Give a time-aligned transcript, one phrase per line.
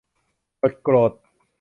[0.61, 1.11] กดโกรธ